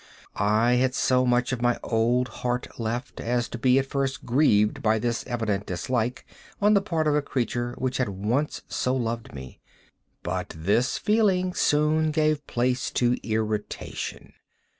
[0.35, 4.81] I had so much of my old heart left, as to be at first grieved
[4.81, 6.25] by this evident dislike
[6.59, 9.59] on the part of a creature which had once so loved me.
[10.23, 14.33] But this feeling soon gave place to irritation.